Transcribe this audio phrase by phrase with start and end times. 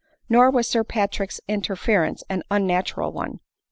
[0.27, 3.39] Nor was Sir Patrick's in ference an unnatural one.